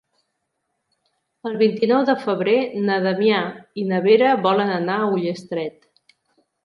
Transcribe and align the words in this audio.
El 1.49 1.57
vint-i-nou 1.59 2.07
de 2.07 2.15
febrer 2.23 2.57
na 2.87 2.97
Damià 3.05 3.43
i 3.83 3.85
na 3.93 4.01
Vera 4.07 4.33
volen 4.47 4.73
anar 4.79 4.97
a 5.03 5.11
Ullastret. 5.19 5.91